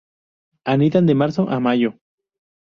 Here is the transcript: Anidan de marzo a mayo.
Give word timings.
Anidan 0.65 1.05
de 1.05 1.13
marzo 1.13 1.47
a 1.47 1.59
mayo. 1.59 1.93